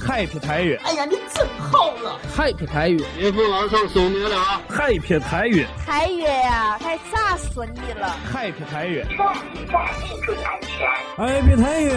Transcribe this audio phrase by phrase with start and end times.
[0.00, 0.78] ，Happy 台语。
[0.84, 3.04] 哎呀，你真好了，Happy 台语。
[3.18, 4.36] 岳父老少送你了
[4.68, 5.66] ，Happy 台语。
[5.86, 9.04] 台语呀，太炸死你了，Happy 台语。
[9.08, 9.22] 注
[9.54, 10.68] 意注意安全
[11.16, 11.90] ，Happy 台语。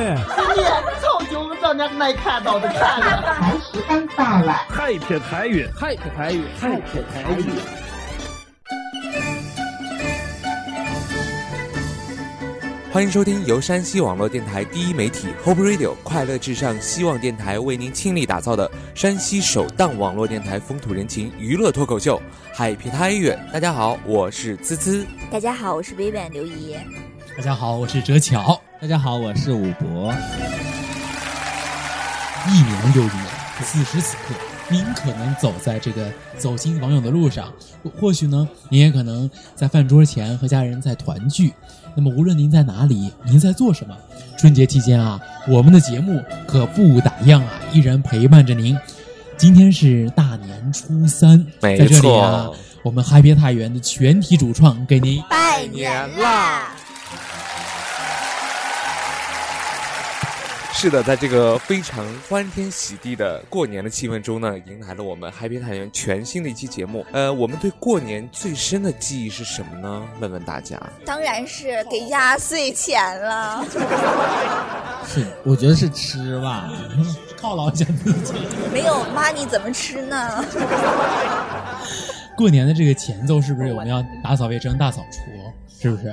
[0.56, 0.64] 你
[1.02, 7.46] 早就让人没看到的看了，才十分到了，Happy 台语，Happy 台语，Happy 台语。
[12.92, 22.18] 欢迎收听由山西网络电台第一媒体 Hope Radio 快乐至上希望电台为您倾力打造的山西首档网络电台风土人情娱乐脱口秀
[22.52, 23.40] 《海皮太远》。
[23.54, 25.06] 大家好，我是滋滋。
[25.30, 26.76] 大家好，我是微婉刘怡。
[27.38, 28.60] 大家好，我是哲巧。
[28.82, 30.12] 大家好，我是武博。
[32.48, 33.28] 一年又一年，
[33.64, 34.34] 此时此刻。
[34.72, 37.52] 您可能走在这个走亲访友的路上，
[38.00, 41.52] 或许呢，您也可能在饭桌前和家人在团聚。
[41.96, 43.98] 那么，无论您在哪里，您在做什么，
[44.38, 48.78] 春节期间啊，我们的节目可不打烊啊，依然陪伴着您。
[49.38, 52.50] 今天是大年初三，在这里啊，
[52.84, 56.76] 我们嗨别太原的全体主创给您拜年啦！
[60.82, 67.06] 是的，在这个非常欢天喜地的过年的气氛中呢，迎来了我们嗨皮探员全新的一期节目。
[67.12, 70.08] 呃，我们对过年最深的记忆是什么呢？
[70.22, 70.82] 问问大家。
[71.06, 73.66] 当然是给压岁钱了。
[75.06, 76.72] 是，我觉得是吃吧，
[77.38, 78.36] 犒劳一下自己。
[78.72, 80.46] 没有 money 怎么吃呢？
[82.38, 85.20] 过年的这个前奏是不是我们要打扫卫生、大扫除？
[85.78, 86.10] 是不是？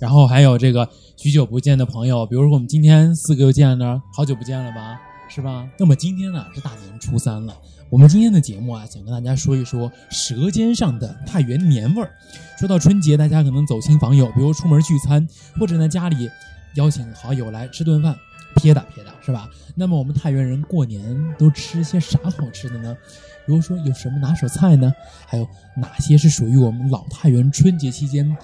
[0.00, 5.68] 然后还有这个许久不见的朋友，比如说我们今天四个又见了，好久不见了吧，是吧？
[5.76, 7.52] 那么今天呢是大年初三了，
[7.90, 12.10] 我们今天的节目啊，想跟大家说一说舌尖上的太原年味儿。
[12.56, 15.26] 说到春节，大家可能走亲访友，比如出门聚餐，
[15.58, 16.30] 或者在家里
[16.76, 18.16] 邀请好友来吃顿饭，
[18.54, 19.50] 撇打撇打，是吧？
[19.74, 22.96] 那么我们太原人过年都吃些啥好吃的呢？
[23.44, 24.92] 比如说有什么拿手菜呢？
[25.26, 25.44] 还有
[25.76, 28.36] 哪些是属于我们老太原春节期间？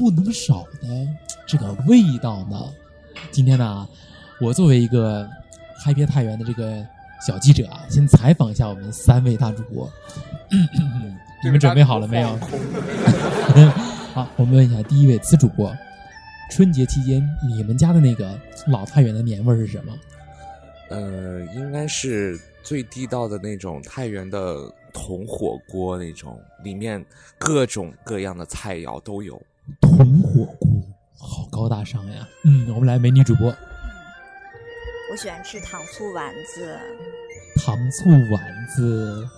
[0.00, 1.06] 不能少的
[1.46, 2.58] 这个味道呢？
[3.30, 3.86] 今天呢，
[4.40, 5.28] 我作为一个
[5.76, 6.82] 嗨皮太原的这个
[7.20, 9.92] 小记者啊，先采访一下我们三位大主播。
[11.44, 12.28] 你们准备好了没有？
[14.14, 15.70] 好，我们问一下第一位次主播：
[16.50, 19.92] 春节期间你们家的那个老太原的年味是什么？
[20.88, 24.56] 呃，应该是最地道的那种太原的
[24.94, 27.04] 铜火锅那种，里面
[27.36, 29.38] 各种各样的菜肴都有。
[29.80, 30.68] 铜火锅，
[31.18, 32.26] 好高大上呀！
[32.44, 33.54] 嗯，我们来美女主播。
[35.10, 36.78] 我喜欢吃糖醋丸子。
[37.56, 39.28] 糖醋丸子，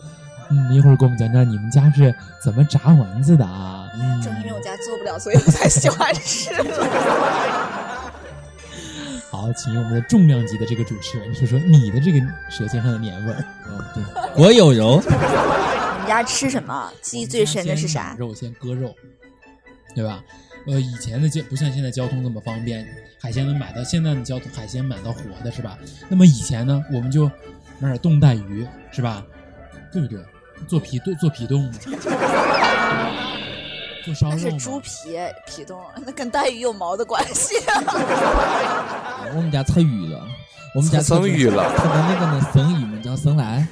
[0.50, 3.91] 嗯，一会儿给我们讲讲你们家是怎么炸丸子的啊？
[3.94, 6.50] 嗯正因为我家做不了，所以我才喜欢吃。
[9.31, 13.44] 好，请我们的重量级的这个主持人说说你的这个舌尖上的年味儿。
[13.66, 14.05] 哦，对，
[14.37, 15.03] 我有肉。
[15.03, 16.93] 你们家吃什么？
[17.00, 18.15] 记忆最深的是啥？
[18.19, 18.94] 肉先割肉。
[19.94, 20.22] 对吧？
[20.66, 22.87] 呃，以前的交不像现在交通这么方便，
[23.20, 23.82] 海鲜能买到。
[23.82, 25.76] 现在的交通海鲜买到活的是吧？
[26.09, 27.25] 那么以前呢，我们就
[27.81, 29.25] 买点冻带鱼，是吧？
[29.93, 30.20] 对不对？
[30.69, 31.69] 做皮冻，做皮冻，
[34.04, 34.38] 做烧肉。
[34.38, 37.56] 是猪皮皮冻，那跟带鱼有毛的关系？
[39.34, 40.25] 我们家吃鱼了，
[40.76, 43.66] 我们家生鱼了，他的那个呢，生鱼嘛叫生来。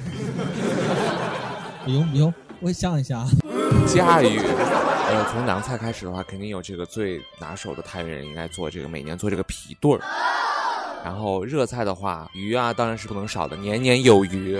[1.85, 3.25] 不用不用，我想一下。
[3.87, 4.41] 驾驭。
[5.11, 10.01] 呃，从凉菜开始的话，肯定有这个最拿手的太原人应该做这个，每年做这个皮炖儿。
[11.03, 14.57] 然后热菜的话，鱼啊当然是不能少的，年年有余。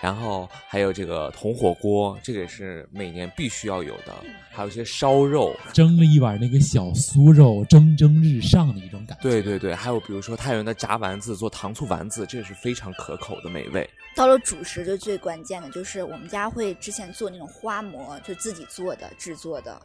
[0.00, 4.14] 然后还有这个铜火锅，这个也是每年必须要有的。
[4.52, 9.22] 还有一些烧肉，蒸了一碗那个小酥肉，蒸蒸日上的一种感觉。
[9.22, 13.88] 对对对，还有比如说太原的炸丸子，做糖醋丸子，这也是非常可口的美味。
[14.18, 19.80] 到了主食就最关键的就是我们家会之前做那种花馍，就自己做的制作的，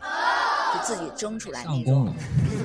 [0.73, 2.11] 就自己蒸出来那种。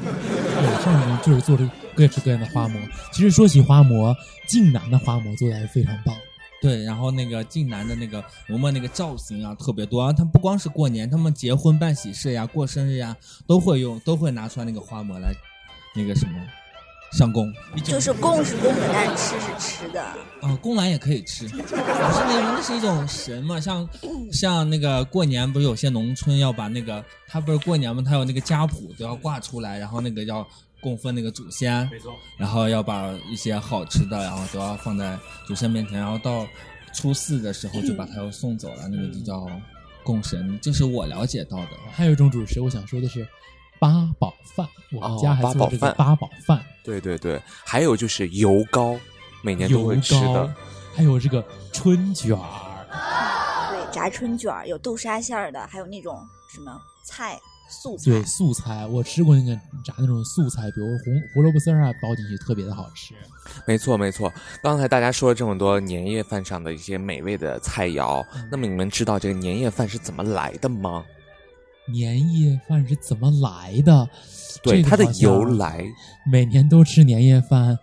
[0.00, 2.80] 对，上工就是做这各式各样的花馍。
[3.12, 4.16] 其实说起花馍，
[4.48, 6.16] 晋南的花馍做的还是非常棒。
[6.62, 13.14] 对，然后那个晋南的那个馍馍那个造型啊特别多啊，他不光是过年，他们结婚办喜事呀、过生日呀
[13.46, 15.34] 都会用，都会拿出来那个花馍来，
[15.94, 16.32] 那个什么
[17.12, 17.52] 上供。
[17.84, 20.02] 就是供是供的，但是吃是吃的。
[20.40, 23.88] 啊，供完也可以吃，不是那种那是一种神嘛，像
[24.32, 30.46] 像那个过年不是有些农村要把那个他不是过年嘛，他有那个家谱都要挂出来，然后那个要。
[30.80, 36.46] 供奉那个祖先，没错，然后要把一些好吃的，然后都要放在祖先面前，然后到
[36.94, 39.44] 初四的时候就把它又送走了，那个就叫
[40.04, 41.70] 供神，这是我了解到的。
[41.90, 43.26] 还有一种主食，我想说的是
[43.78, 46.60] 八宝饭，我们家还做这个八宝饭。
[46.84, 48.96] 对对对，还有就是油糕，
[49.42, 50.54] 每年都会吃的。
[50.94, 53.70] 还有这个春卷儿。
[53.70, 56.18] 对，炸春卷儿有豆沙馅儿的，还有那种
[56.52, 57.38] 什么菜
[57.68, 58.04] 素菜。
[58.10, 59.54] 对，素菜我吃过那个
[59.84, 63.14] 炸那种素菜，比如红胡萝卜丝儿啊，包进去特别的好吃。
[63.66, 64.32] 没错，没错。
[64.62, 71.04] 刚才大家说了这么多年夜饭上的一些美味的菜肴，那么你们知道这个年夜饭是怎么来的吗？
[71.90, 74.08] 年夜饭是怎么来的？
[74.62, 75.84] 对，这个它的由来。
[76.30, 77.78] 每年都吃年夜饭，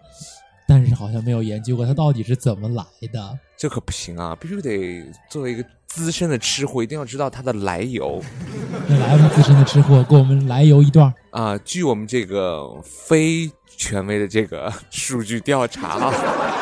[0.68, 3.40] 但是好像没有研究过它到底是怎么来的。
[3.58, 4.36] 这可不行啊！
[4.40, 8.22] 必须得作为一个资深的吃货，一定要知道它的来由
[8.88, 11.14] 那来，我们资深的吃货给我们来由一段儿。
[11.32, 11.58] 啊！
[11.64, 16.14] 据我们这个非权威的这个数据调查啊，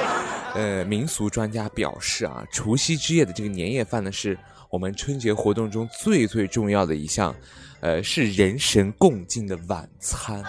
[0.54, 4.38] 呃，民俗专家表示啊，除夕之夜的这个年夜饭呢，是
[4.74, 7.36] 我们春节活动中最最重要的一项，
[7.80, 10.44] 呃，是人神共进的晚餐。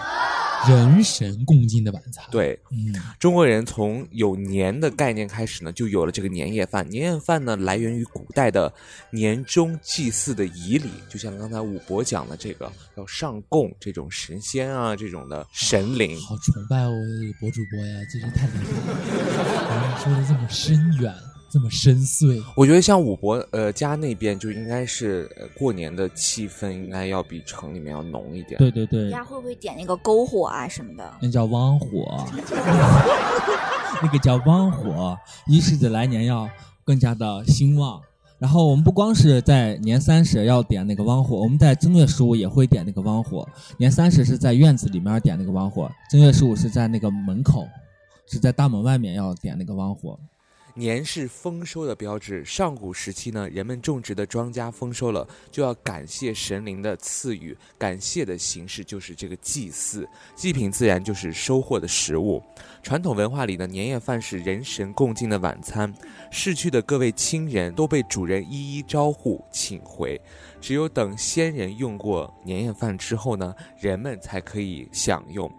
[0.67, 6.89] 人神共进的晚餐。，对，嗯，中国人从有年的概念开始呢，就有了这个年夜饭。
[6.89, 8.73] 年夜饭呢，来源于古代的
[9.11, 16.19] 年终祭祀的仪礼，就像刚才武伯讲的这个要上供这种神仙啊，这种的神灵。
[16.19, 19.97] 好崇拜我的博主播呀，真是太厉害了！
[20.03, 21.13] 说的这么深远，
[21.49, 22.43] 这么深邃。
[22.55, 28.57] 我觉得像武伯呃家那边就应该是呃过年的气氛应该要比城里面要浓一点。
[28.57, 31.13] 对对对大，家会不会点那个篝火啊什么的？
[31.21, 32.25] 那叫汪火，
[34.01, 36.49] 那个叫汪火，预示着来年要
[36.83, 38.01] 更加的兴旺。
[38.37, 43.47] 然后我们不光是在年三十要点那个汪火，我们在正月十五也会点那个汪火。
[43.77, 47.65] 年三十是在院子里面点那个汪火，正月十五是在那个门口，
[48.27, 50.19] 是在大门外面要点那个汪火。
[50.77, 52.43] 年是丰收的标志。
[52.43, 57.57] 上古时期呢，人们种植的庄稼丰收了，就要感谢神灵的赐予。
[57.77, 62.43] 感谢的形式就是这个祭祀，祭品自然就是收获的食物。
[62.83, 65.91] 传统文化里呢，年夜饭是人神共进的晚餐，
[66.29, 70.19] 逝去的各位亲人都被主人一一招呼请回。
[70.59, 75.49] 只有等先人用过年夜饭之后呢，人们才可以享用。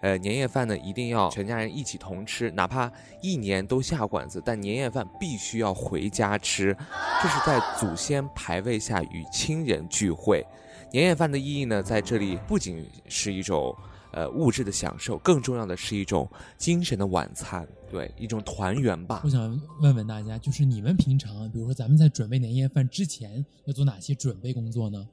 [0.00, 2.90] 呃，年夜饭呢一定要全家人一起同吃，哪怕
[3.20, 6.76] 一年都下馆子，但年夜饭必须要回家吃，
[7.22, 10.46] 这是在祖先牌位下与亲人聚会。
[10.92, 13.76] 年夜饭的意义呢，在这里不仅是一种
[14.12, 19.28] 呃物质的享受，更重要的是一种精神的晚餐，对，一种团圆吧我。
[19.28, 25.06] 想问问大家，就是你们平常，比如说咱们在准备年夜饭之前要做哪些准备工作呢？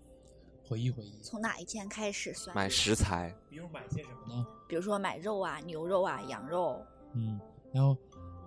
[0.68, 1.20] 回忆回忆。
[1.22, 2.56] 从哪一天开始算？
[2.56, 4.46] 买食材，比如买些什么呢？
[4.68, 6.84] 比如说买肉啊，牛肉啊，羊肉。
[7.14, 7.40] 嗯，
[7.72, 7.96] 然后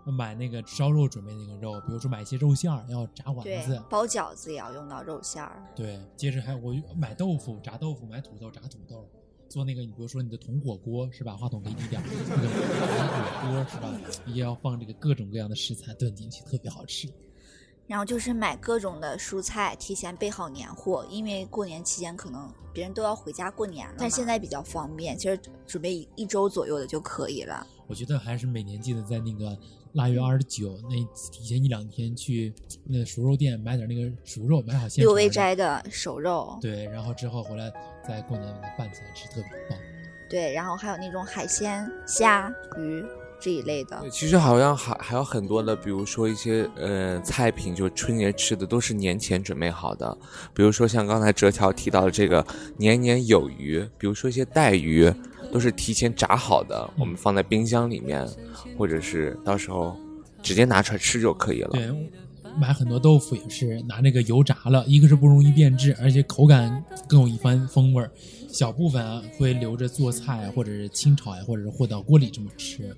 [0.04, 3.82] 买那个烧肉准备那个肉，比如说买一些肉馅儿，要炸丸子，。
[3.88, 5.62] 包饺子也要用到肉馅儿。
[5.76, 9.08] 对，接着还有我买豆腐，炸豆腐，买土豆，炸土豆，
[9.48, 11.36] 做那个你比如说你的铜火锅是吧？
[11.36, 14.22] 话筒给你一点儿，那个铜火锅是吧？
[14.26, 17.08] 也要放这个各种各样的食材炖进去，特别好吃。
[17.88, 23.94] 然后就是买各种的蔬菜，提前备好年货，因为过年期间可能别人都要回家过年了。
[23.96, 27.66] 但现在比较方便，其实准备一周左右的就可以了。
[27.86, 29.58] 我觉得还是每年记得在那个
[29.94, 30.96] 腊月二十九那
[31.32, 32.52] 提前一两天去
[32.84, 37.72] 那个熟肉店买点那个熟肉，买好现六味斋的熟肉，对，然后之后回来
[38.06, 39.78] 再过年拌起来吃，特别棒。
[40.28, 43.02] 对，然后还有那种海鲜、虾、鱼
[43.40, 44.10] 这一类的对，。
[44.10, 50.16] 其实好像还还有很多的，比如说一些呃菜品，就春节吃的都是年前准备好的，
[50.54, 52.44] 比如说像刚才哲条提到的这个
[52.76, 55.12] 年年有余，比如说一些带鱼，
[55.52, 58.26] 都是提前炸好的，我们放在冰箱里面，
[58.76, 59.96] 或者是到时候
[60.42, 61.70] 直接拿出来吃就可以了。
[61.72, 61.90] 对，
[62.58, 68.10] 买很多豆腐也是拿那个油炸了，一个是不容易变质，而且口感更有一番风味儿。
[68.50, 72.96] 小部分啊会留着做菜啊，或者是清炒呀、或者是和到锅里这么吃。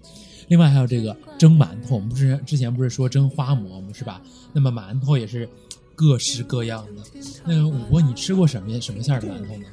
[0.51, 3.87] 另外还有这个蒸馒头，我们不是之前不是说蒸花馍吗？
[3.95, 4.21] 是吧？
[4.53, 5.49] 那么馒头也是
[5.95, 7.21] 各式各样的。
[7.45, 9.65] 那个五波，你吃过什么什么馅儿的馒头呢？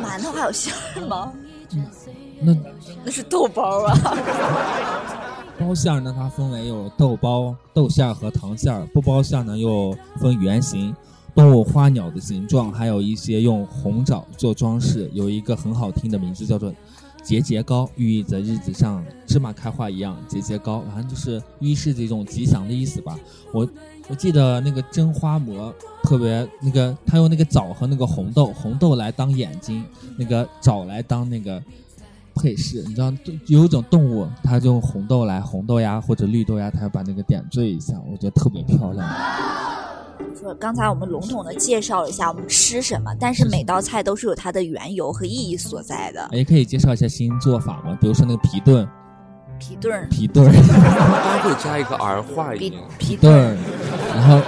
[0.00, 1.32] 馒头还有馅儿吗？
[2.40, 2.56] 那
[3.04, 3.98] 那是豆包啊。
[5.58, 10.94] 包馅儿呢，它分为有豆包、豆馅儿和糖馅儿；不包馅儿呢，又分圆形、
[11.34, 15.10] 动物、花鸟的形状，还有一些用红枣做装饰。
[15.12, 16.72] 有一个很好听的名字叫做
[17.22, 23.18] “节节高”，寓意着日子像芝麻开花一样节节高，反正就是预示着一种吉祥的意思吧。
[23.52, 23.68] 我
[24.08, 29.84] 我记得那个真花馍特别那个，他用那个枣和那个红豆，红豆来当眼睛，
[30.16, 31.62] 那个枣来当那个。
[32.32, 33.12] 配饰，你知道，
[33.48, 39.06] 有一种动物，它就用红豆来，红豆呀或者绿豆呀，它要把那个点缀一下，我觉得特别漂亮。
[40.38, 46.28] 说刚才我们笼统的介绍了一下我们吃什么，但是每道菜都是有它的缘由和意义所在的。
[46.32, 48.88] 也可以介绍一下新做法吗，比如说那个皮炖，
[49.58, 52.78] 皮炖儿，皮炖儿， 应该会加一个儿化皮音。
[52.98, 54.40] 皮墩儿墩儿，，然后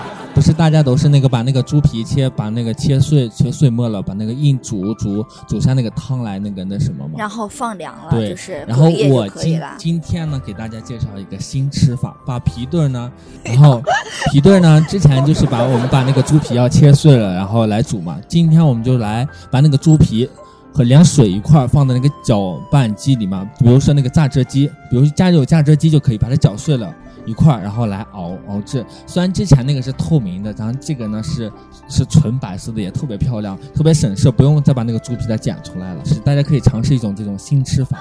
[0.52, 7.14] 大家都是那个把那个猪皮切，把那个切碎切碎末了，把那个硬煮煮煮下那个汤来，那个那什么嘛？
[7.16, 9.60] 然后放凉了，对，就是然后我今。
[9.78, 13.12] 今天呢，给大家介绍一个新吃法，把皮墩儿呢，
[13.44, 13.82] 然后
[14.30, 18.18] 皮墩儿呢，之前就是把我们把那个猪皮要切碎了，然后来煮嘛。
[18.28, 20.28] 今天我们就来把那个猪皮
[20.72, 26.94] 和连水一块儿放在那个搅拌机里面，比如说那个榨汁机，比如家里有榨汁机就可以把它搅碎了。
[27.26, 28.84] 一块儿，然后来熬熬制。
[29.06, 31.50] 虽然之前那个是透明的，然后这个呢是
[31.88, 36.04] 是纯白色的，也特别漂亮，特别省事，不用再把那个猪皮再剪出来了。
[36.04, 37.98] 是大家可以尝试一种这种新吃法。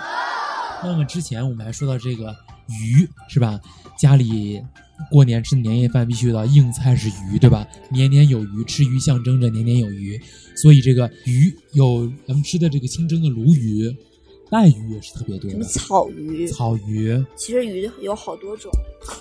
[0.83, 2.35] 那么之前我们还说到这个
[2.67, 3.59] 鱼是吧？
[3.99, 4.59] 家里
[5.11, 7.67] 过年吃年夜饭必须的硬菜是鱼，对吧？
[7.89, 10.19] 年年有余，吃鱼象征着年年有余，
[10.55, 13.95] 所以这个鱼有咱们吃的这个清蒸的鲈鱼、
[14.51, 15.63] 带鱼也是特别多什么。
[15.63, 18.69] 草鱼，草鱼，其实鱼有好多种。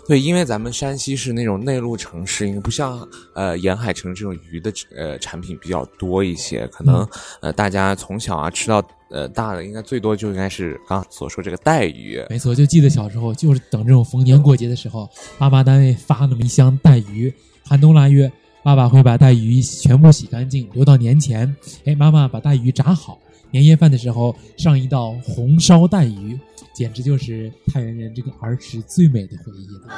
[0.09, 7.07] 对，因为咱们山西是那种内陆城市，应该不像呃沿海城市这种鱼的呃产品比较多一些，可能、
[7.41, 12.21] 呃大家从小啊吃到呃大的，应该最多就应该是刚刚所说这个带鱼。
[12.29, 15.09] 没错，就记得小时候就是等这种逢年过节的时候，
[15.39, 17.33] 爸妈单位发那么一箱带鱼，
[17.65, 18.31] 寒冬腊月，
[18.65, 21.55] 爸爸会把带鱼全部洗干净，留到年前。
[21.85, 23.19] 哎，妈妈把带鱼炸好，
[23.51, 26.39] 年夜饭的时候上一道红烧带鱼，
[26.73, 29.95] 简直就是太原人这个儿时最美的回忆了。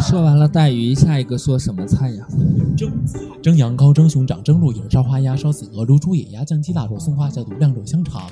[0.00, 2.26] 说完了带鱼，下一个说什么菜呀？
[2.76, 2.92] 蒸
[3.42, 8.30] 蒸羊羔、蒸熊掌、蒸鹿尾、烧花鸭、烧子鹅、卤煮野鸭、酱鸡、腊肉、松花小肚、晾肉香肠。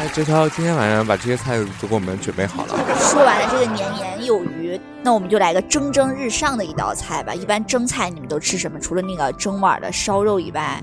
[0.00, 2.74] 哎，哲超今天晚上把这些菜都给我们准备好了。
[2.98, 7.34] 说完了这个年年有余，那我们就来个蒸蒸日上的一道菜吧。
[7.34, 8.80] 一般蒸菜你们都吃什么？
[8.80, 10.82] 除了那个蒸碗的烧肉以外，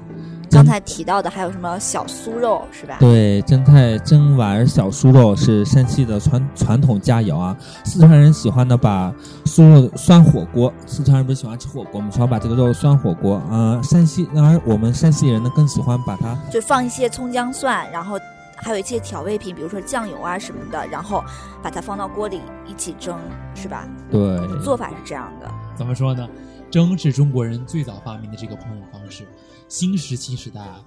[0.51, 2.97] 刚才提到的还有什么小酥肉是吧？
[2.99, 7.57] 对，蒸菜蒸碗小酥肉是山西的传传统佳肴啊。
[7.85, 9.11] 四川人喜欢的把
[9.45, 13.41] 酥肉涮火锅，四川人不是喜欢吃火锅，我们喜欢把这个肉涮火锅。
[13.49, 18.19] 呃，山西，然而我们山西人呢更喜欢把它就放一些葱姜蒜，然后
[18.57, 21.23] 还有一些调味品，比如说酱油啊什么的，然后
[21.63, 23.17] 把它放到锅里一起蒸，
[23.55, 23.87] 是吧？
[24.11, 24.19] 对
[24.61, 25.49] 做法是这样的。
[25.75, 26.27] 怎么说呢？
[26.69, 29.25] 蒸是中国人最早发明的这个烹饪方式。
[29.69, 30.83] 新石器时代啊，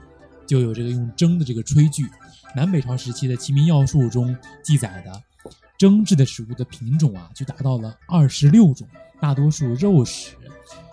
[0.47, 2.07] 就有这个用蒸的这个炊具。
[2.55, 5.23] 南北朝时期的《齐民要术》中记载的
[5.79, 8.87] 蒸制的食物的品种啊，就达到了二十六种，
[9.21, 10.35] 大多数肉食，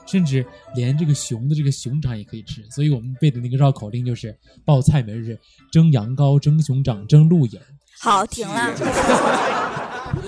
[0.08, 2.66] 甚至连这个熊的这个熊掌也可以吃。
[2.72, 4.36] 所以我们背的那个绕口令就是
[4.66, 5.40] 报菜名是
[5.72, 7.62] 蒸羊羔、蒸熊掌、蒸鹿眼。
[8.00, 8.74] 好，停了。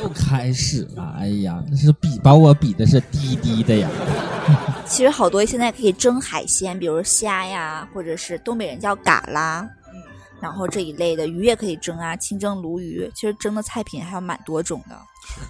[0.02, 1.16] 又开始了。
[1.18, 3.90] 哎呀，那是比把我比的是低低的呀。
[4.86, 10.02] 其实好多现在可以蒸海鲜，比如虾呀，或者是东北人叫嘎啦，嗯，
[10.42, 13.10] 然后这一类的鱼也可以蒸啊，清蒸鲈鱼。
[13.14, 14.98] 其实蒸的菜品还有蛮多种的。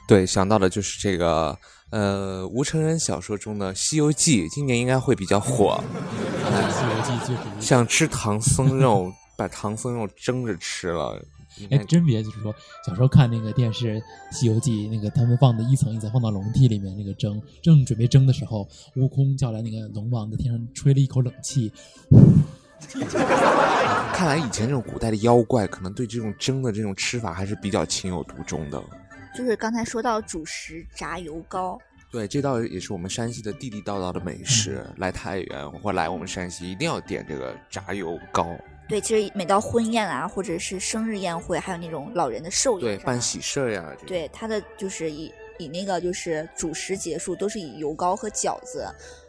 [0.08, 1.58] 对，想到的就是这个
[1.92, 5.84] 呃吴承恩小说中的《西游记》，今年应该会比较火。
[6.72, 11.20] 《西游记》就是想吃唐僧肉，把唐僧肉蒸着吃了。
[11.72, 12.54] 哎，真别就是说，
[12.86, 14.00] 小时候看那个电视
[14.32, 21.72] 《西游记》，那个他们放的一层一层放到笼屉里面，那个蒸正准备蒸的时候，悟空叫来那个龙王在天上吹了一口冷气。
[24.14, 28.82] 看来以前这种古代的妖怪，可能对这种蒸的这种吃法还是比较情有独钟的。
[29.36, 31.80] 就是刚才说到主食炸油糕，
[32.12, 34.84] 对，这道也是我们山西的地地道道的美食。
[34.98, 38.58] 来太原或来我们山西，一定要点这个炸油糕。
[38.88, 43.86] 对，其实每到婚宴啊，或者是生日宴会，还有那种老人的寿，宴对办喜事儿呀。
[43.96, 48.88] 这个对，它的就是以以那个就是主食结束，都是以油糕和饺子，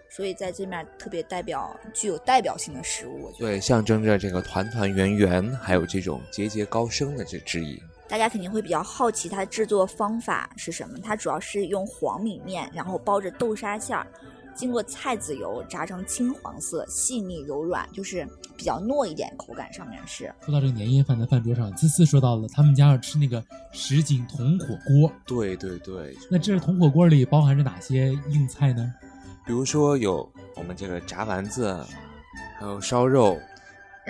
[0.09, 3.31] 所以在这面特别代表具有代表性的食物。
[3.39, 7.83] 对，象征着这个团团圆圆，还有这种节节高升的这之意。
[8.11, 10.99] 大家肯定会比较好奇它的制作方法是什么。
[10.99, 14.05] 它主要是用黄米面，然后包着豆沙馅儿，
[14.53, 18.27] 经过菜籽油炸成金黄色，细腻柔软，就是
[18.57, 20.35] 比较糯一点，口感上面是。
[20.45, 23.41] 说到这个年夜饭的饭桌上，思思说到了他们家要吃那个
[23.71, 25.13] 什锦铜火锅。
[25.25, 28.93] 对对对，那这铜火锅里包含着哪些硬菜呢？
[29.47, 31.81] 比如说有我们这个炸丸子，
[32.59, 33.39] 还有烧肉，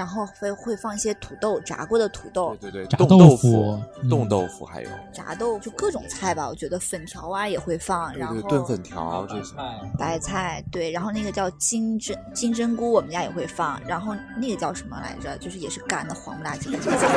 [0.01, 9.55] 然后会会放一些土豆，炸过的土豆，对对对，炸豆冻豆腐嗯冻豆腐还有炸豆就各种菜吧，我觉得粉条啊也会放，然后炖粉条这些。
[9.99, 15.37] 白菜对，然后那个叫金针金针菇，我们家也会放，然后那个叫什么来着？
[15.37, 17.09] 就是也是干的黄不拉几的这个菜，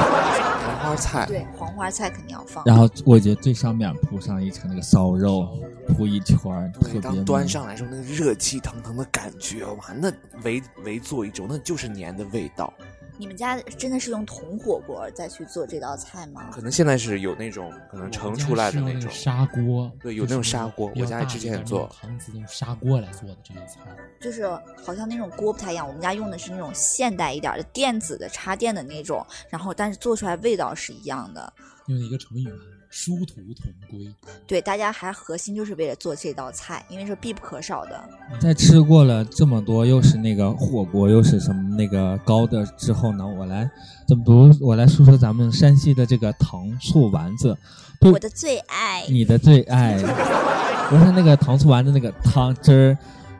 [0.65, 2.65] 黄花菜，对，黄花菜肯定要放。
[2.65, 5.47] 然后我觉得最上面铺上一层那个烧肉，
[5.87, 10.11] 铺一圈儿，特对，别当端上来时候，那个热气腾腾的感觉，哇，那
[10.43, 12.72] 围围坐一周，那就是年的味道。
[13.17, 16.49] 你们家真的是用铜火锅再去做这道菜吗？
[16.51, 23.81] 可能现在是有那种可能盛出来的我们家是用种砂锅，对有那种砂锅我家之前也做比较大的那种搪瓷那种砂锅来做的这道菜。
[24.19, 24.47] 就是
[24.83, 31.53] 好像那种锅不太一样，我们家用的是那种现代一点的电子的插电的那种，然后但是做出来味道是一样的。
[31.87, 32.55] 用的一个成语嘛，
[32.95, 34.07] 殊途同归。
[34.45, 37.99] 对，大家还核心就是为了做这道菜，因为是必不可少的。
[38.39, 43.67] 在吃过了这么多，又是那个火锅，又是什么那个糕的之后呢，我来
[44.07, 44.55] 怎么读？
[44.61, 47.57] 我来说说咱们山西的这个糖醋丸子，
[48.01, 49.97] 我的最爱，你的最爱，
[50.87, 52.97] 不是那个糖醋丸子那个汤汁儿，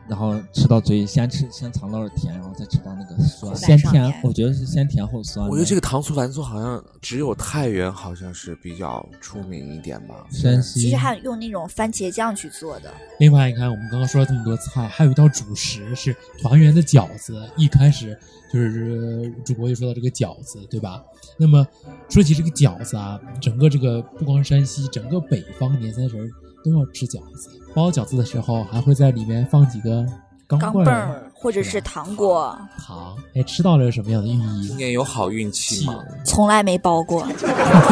[0.08, 5.48] 然后吃到嘴里，先吃先尝到了甜，然后再吃到那个酸，先甜我觉得是先甜后酸。
[5.48, 10.26] 我觉得这个糖醋丸子好像只有太原好像是比较出名一点吧。
[10.30, 12.92] 山西其实还有用那种番茄酱去做的。
[13.18, 17.48] 另外，你看我们刚刚说了这么多菜，还有一道主食是团圆的饺子。
[17.56, 18.18] 一开始
[18.52, 21.02] 就是呃主播就说到这个饺子，对吧？
[21.38, 21.66] 那么
[22.08, 26.28] 说起这个饺子啊，整个这个不光是山西，整个北方年三十儿
[26.64, 27.50] 都要吃饺子。
[27.74, 30.04] 包饺子的时候还会在里面放几个
[30.46, 34.68] 钢钢镚儿、或者是糖果，糖，哎，吃到了有什么样的寓意？
[34.68, 35.98] 今年有好运气吗？
[36.24, 37.26] 从来没包过。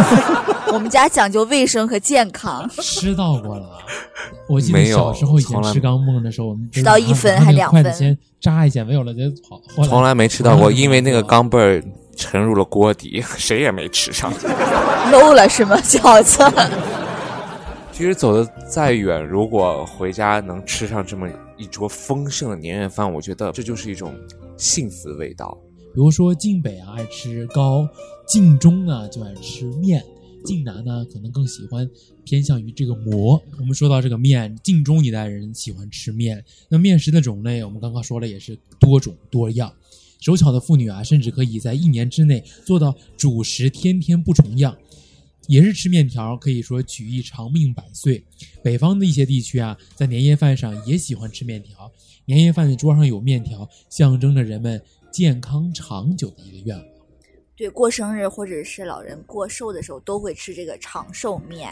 [0.73, 3.69] 我们家讲究卫生和健康，吃到过了。
[4.49, 9.61] 我记得没有小时候以前吃钢镚的时候，我们吃到一分还两分筷子先扎一下，没有了再跑。
[9.85, 11.83] 从来没吃到过， 因为那个钢镚儿
[12.17, 14.33] 沉入了锅底，谁也没吃上。
[15.13, 15.77] low 了是吗？
[15.83, 16.39] 饺子。
[18.03, 24.13] 其实走的再远，如果回家能吃上这么一桌丰盛的年夜饭，我觉得这就是一种
[24.57, 25.57] 幸福的味道。
[25.95, 27.89] 比如说晋北啊爱吃糕，
[28.27, 30.05] 晋中啊就爱吃面，
[30.45, 31.89] 晋南呢可能更喜欢
[32.25, 33.41] 偏向于这个馍。
[33.61, 39.73] 我们说到这个面，晋中一代人喜欢吃面，那面食的种类我们刚刚说了也是多种多样。
[40.19, 44.77] 手巧的妇女啊，甚至可以在一年之内做到主食天天不重样。
[45.49, 48.25] 也是吃面条，可以说取一长命百岁。
[48.63, 51.91] 北方的一些地区啊，在年夜饭上也喜欢吃面条。
[52.25, 54.81] 年夜饭的桌上有面条，象征着人们
[55.13, 56.87] 健康长久的一个愿望。
[57.57, 61.69] 对，过生日或者是老人过寿的时候，都会吃这个长寿面。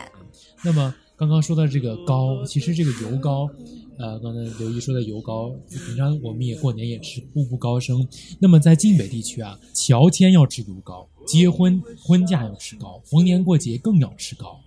[0.63, 3.49] 那么刚刚说到这个糕，其实这个油糕，
[3.99, 8.07] 呃，刚才刘姨说的油糕，平常我们也过年也吃，步步高升。
[8.41, 14.61] 那么在晋北地区啊，乔迁要吃油糕，结婚婚嫁要吃糕，逢年过节更要吃糕。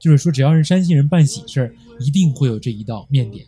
[0.00, 3.46] 就是说，只要是山西人办喜事儿，一定会有这一道面点。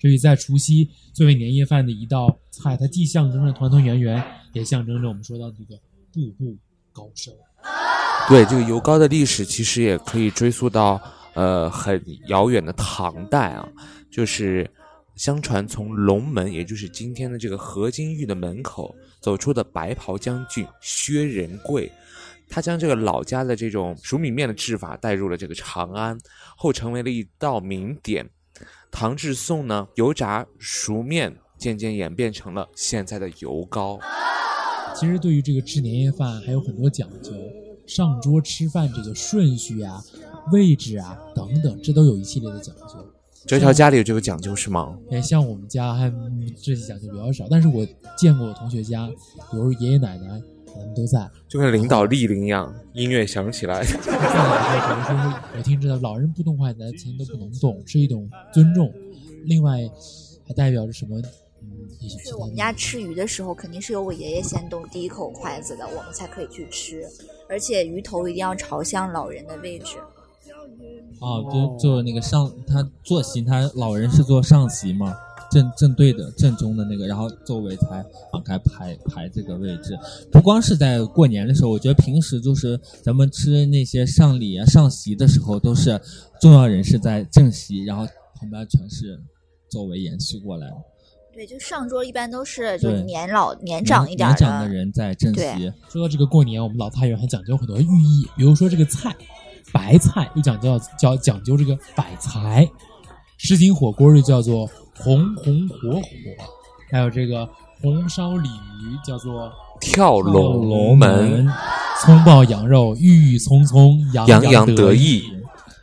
[0.00, 4.20] 所以在除夕作为年夜饭的一道菜，它既象征着团团圆圆，
[4.52, 5.80] 也象征着我们说到的这个
[6.12, 6.56] 步步
[6.92, 7.32] 高升。
[8.28, 11.00] 对这个油糕的历史，其实也可以追溯到
[11.34, 13.68] 呃很遥远的唐代啊，
[14.10, 14.68] 就是
[15.14, 21.90] 相传从龙门，也就是今天的这个河津玉的门口走出的白袍将军薛仁贵，
[22.48, 26.18] 他将这个老家的这种熟米面的制法带入了这个长安，
[26.56, 28.28] 后成为了一道名点。
[28.90, 33.98] 唐至宋呢，油炸熟面渐渐演变成了现在的油糕。
[34.94, 37.32] 其实对于这个吃年夜饭还有很多讲究，
[37.86, 40.02] 上桌吃饭这个顺序啊、
[40.52, 43.21] 位置啊等等，这都有一系列的讲究。
[43.46, 44.96] 哲条家里有这个讲究是吗？
[45.10, 49.08] 哎，像我们家还嗯这些讲究比较少，但是我见过我同学家，
[49.50, 51.28] 比如爷爷奶奶他们都在。
[51.48, 53.84] 就跟领导莅临一样，音乐响起来。
[53.84, 54.46] 在的时候，
[55.04, 58.92] 比如说我听知道老人不动筷子，钱都不能动，是一种尊重。
[59.44, 59.78] 另外，
[60.46, 61.20] 还代表着什么？
[61.60, 61.68] 嗯，
[62.00, 62.38] 一些其他的。
[62.38, 67.04] 我们家吃鱼的时候，肯定是由我爷爷先动第一口筷子的，我们才可以去吃。
[67.48, 69.98] 而且鱼头一定要朝向老人的位置。
[71.22, 75.14] 哦，就就那个上他坐席，他老人是坐上席嘛，
[75.50, 79.96] 正正对的正中的那个，然后周围才往开排排这个位置。
[80.32, 86.00] 不光是在过年的时候，我觉得平时就是咱们吃那些上礼啊、上席的时候，都是
[86.40, 88.04] 重要人士在正席，然后
[88.34, 89.18] 旁边全是
[89.70, 90.66] 周围延续过来，
[91.32, 95.72] 对，就上桌一般都是就是年老年长一点年长的人在正席。
[95.88, 99.14] 说到这个过年，我们老太原还讲究很多寓意，比如说这个菜，
[99.72, 102.68] 白菜又讲究叫讲究这个百财，
[103.38, 106.02] 什锦火锅就叫做红红火火，
[106.90, 107.48] 还有这个
[107.80, 111.48] 红烧鲤鱼叫做跳龙门，
[112.00, 115.24] 葱爆羊肉郁郁葱葱，洋洋得意。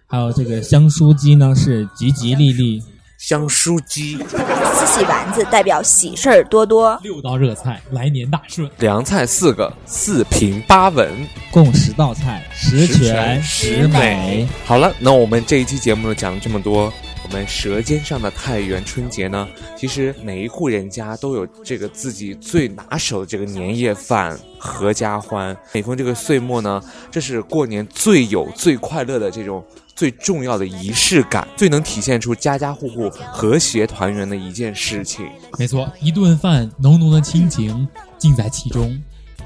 [0.08, 2.82] 还有这个香酥鸡呢，是吉吉利利。
[3.20, 6.98] 香酥鸡，四喜丸子代表喜事儿多多。
[7.04, 8.72] 六道热菜，来年大顺。
[8.78, 11.12] 凉菜四个，四平八稳，
[11.52, 14.48] 共十道菜，十全十十美。
[14.66, 16.92] 好了，那我们这一期节目呢讲了这么多，
[17.30, 25.56] 我们舌尖上的太原春节呢，其实每一户人家都有这个自己最拿手的这个年夜饭，合家欢。
[25.72, 29.64] 每逢这个岁末呢，这是过年最有最快乐的这种
[29.96, 35.24] 最重要的仪式感，最能体现出家家户户和谐团圆的一件事情。
[35.60, 37.88] 没错，一顿饭，浓浓的亲情
[38.18, 39.00] 尽在其中。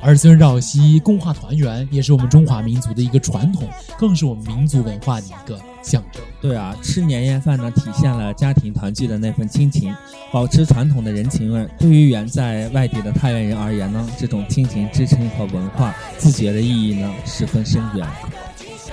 [0.03, 6.21] 儿孙绕膝，共话团圆，也是我们中华民族的一个传统，更是我们民族文化的一个象征。
[6.41, 9.95] 对啊，吃年夜饭呢，体现了家庭团聚的那份亲情，
[10.31, 11.65] 保持传统的人情味。
[11.79, 18.05] 对于远在外地的太原人而言呢，这种亲情支撑和文化自觉的意义呢，十分深远。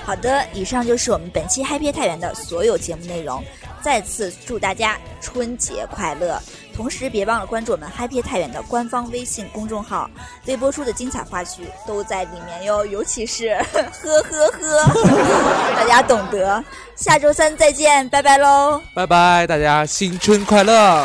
[0.05, 3.43] 好的，以上就是我们本期 Happy 太原的所有节目内容。
[3.81, 6.39] 再次祝大家春节快乐！
[6.75, 10.07] 同时别忘了关注我们 Happy 太原的官方微信公众号，
[10.45, 14.91] 未播出的精彩花絮都在里面哟，尤其是 呵呵呵，
[15.75, 16.63] 大家懂得。
[16.95, 18.79] 下周三再见，拜拜喽！
[18.93, 21.03] 拜拜，大家新春快乐！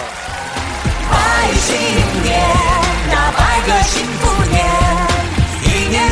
[1.11, 1.76] 拜新
[2.22, 2.46] 年，
[3.09, 4.25] 那拜个幸福年，一年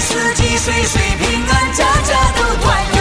[0.01, 2.94] 四季岁岁平安，家家都团圆。